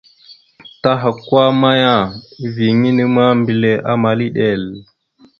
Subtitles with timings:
[0.83, 1.95] Tahakwa maya,
[2.45, 4.63] eviyeŋa inne ma, mbile amal iɗel.